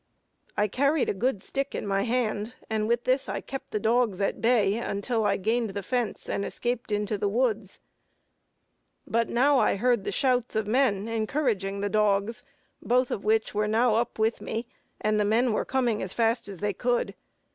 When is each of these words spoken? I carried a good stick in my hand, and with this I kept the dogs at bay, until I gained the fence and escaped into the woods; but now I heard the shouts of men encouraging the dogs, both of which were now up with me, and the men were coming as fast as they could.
I 0.57 0.67
carried 0.67 1.09
a 1.09 1.13
good 1.13 1.43
stick 1.43 1.75
in 1.75 1.85
my 1.85 2.01
hand, 2.05 2.55
and 2.71 2.87
with 2.87 3.03
this 3.03 3.29
I 3.29 3.39
kept 3.39 3.69
the 3.69 3.79
dogs 3.79 4.19
at 4.19 4.41
bay, 4.41 4.77
until 4.79 5.25
I 5.27 5.37
gained 5.37 5.69
the 5.75 5.83
fence 5.83 6.27
and 6.27 6.43
escaped 6.43 6.91
into 6.91 7.19
the 7.19 7.29
woods; 7.29 7.79
but 9.05 9.29
now 9.29 9.59
I 9.59 9.75
heard 9.75 10.03
the 10.03 10.11
shouts 10.11 10.55
of 10.55 10.65
men 10.65 11.07
encouraging 11.07 11.81
the 11.81 11.87
dogs, 11.89 12.41
both 12.81 13.11
of 13.11 13.23
which 13.23 13.53
were 13.53 13.67
now 13.67 13.93
up 13.93 14.17
with 14.17 14.41
me, 14.41 14.65
and 14.99 15.19
the 15.19 15.23
men 15.23 15.53
were 15.53 15.65
coming 15.65 16.01
as 16.01 16.13
fast 16.13 16.47
as 16.47 16.61
they 16.61 16.73
could. 16.73 17.13